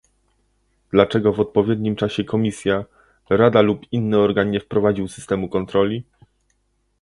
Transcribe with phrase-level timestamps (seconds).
[0.91, 2.83] Dlaczego w odpowiednim czasie Komisja,
[3.29, 6.03] Rada lub inny organ nie wprowadził systemu kontroli?